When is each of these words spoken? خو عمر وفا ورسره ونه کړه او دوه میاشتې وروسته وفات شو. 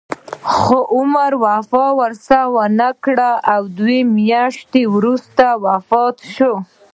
خو 0.55 0.77
عمر 0.95 1.31
وفا 1.45 1.85
ورسره 1.99 2.43
ونه 2.55 2.89
کړه 3.03 3.31
او 3.53 3.61
دوه 3.77 3.99
میاشتې 4.17 4.83
وروسته 4.95 5.45
وفات 5.65 6.15
شو. 6.33 6.53